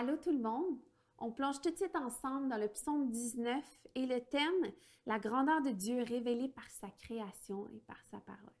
[0.00, 0.78] Allô tout le monde!
[1.18, 3.64] On plonge tout de suite ensemble dans le psaume 19
[3.96, 4.72] et le thème
[5.06, 8.54] La grandeur de Dieu révélée par sa création et par sa parole.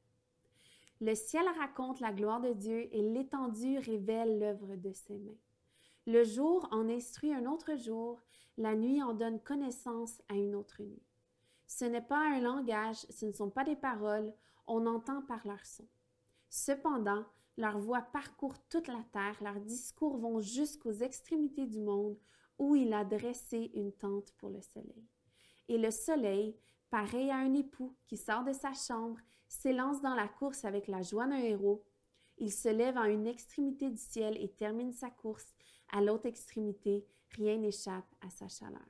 [1.00, 5.38] Le ciel raconte la gloire de Dieu et l'étendue révèle l'œuvre de ses mains.
[6.08, 8.20] Le jour en instruit un autre jour,
[8.56, 11.06] la nuit en donne connaissance à une autre nuit.
[11.68, 14.34] Ce n'est pas un langage, ce ne sont pas des paroles,
[14.66, 15.86] on entend par leur son.
[16.50, 17.24] Cependant,
[17.58, 22.16] leur voix parcourt toute la terre, leurs discours vont jusqu'aux extrémités du monde
[22.56, 25.04] où il a dressé une tente pour le soleil.
[25.68, 26.56] Et le soleil,
[26.88, 31.02] pareil à un époux qui sort de sa chambre, s'élance dans la course avec la
[31.02, 31.84] joie d'un héros.
[32.38, 35.52] Il se lève à une extrémité du ciel et termine sa course.
[35.90, 38.88] À l'autre extrémité, rien n'échappe à sa chaleur.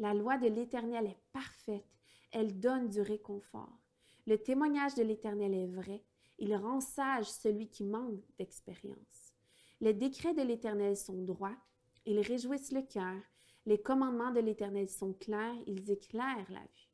[0.00, 1.86] La loi de l'Éternel est parfaite,
[2.32, 3.78] elle donne du réconfort.
[4.26, 6.02] Le témoignage de l'Éternel est vrai,
[6.42, 9.32] il rend sage celui qui manque d'expérience.
[9.80, 11.56] Les décrets de l'Éternel sont droits,
[12.04, 13.22] ils réjouissent le cœur.
[13.64, 16.90] Les commandements de l'Éternel sont clairs, ils éclairent la vue.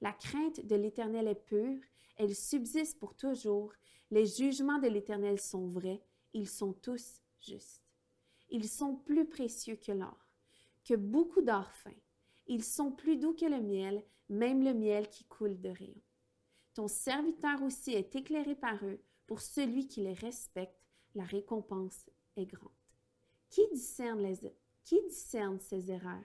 [0.00, 1.80] La crainte de l'Éternel est pure,
[2.16, 3.72] elle subsiste pour toujours.
[4.12, 6.00] Les jugements de l'Éternel sont vrais,
[6.32, 7.82] ils sont tous justes.
[8.48, 10.24] Ils sont plus précieux que l'or,
[10.84, 11.98] que beaucoup d'or fin.
[12.46, 16.02] Ils sont plus doux que le miel, même le miel qui coule de rayons.
[16.74, 18.98] Ton serviteur aussi est éclairé par eux.
[19.28, 20.82] Pour celui qui les respecte,
[21.14, 22.72] la récompense est grande.
[23.48, 26.24] Qui discerne, les, qui discerne ces erreurs?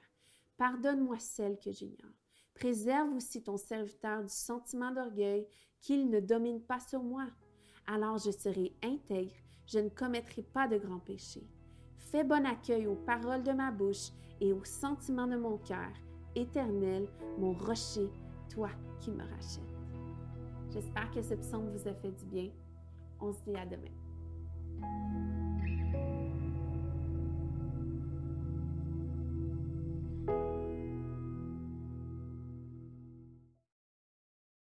[0.57, 2.15] Pardonne-moi celles que j'ignore.
[2.55, 5.47] Préserve aussi ton serviteur du sentiment d'orgueil,
[5.79, 7.27] qu'il ne domine pas sur moi.
[7.85, 9.35] Alors je serai intègre,
[9.67, 11.47] je ne commettrai pas de grands péchés.
[11.95, 14.09] Fais bon accueil aux paroles de ma bouche
[14.41, 15.93] et aux sentiments de mon cœur.
[16.35, 17.07] Éternel,
[17.37, 18.09] mon rocher,
[18.49, 19.78] toi qui me rachètes.
[20.71, 22.49] J'espère que ce psaume vous a fait du bien.
[23.19, 25.38] On se dit à demain.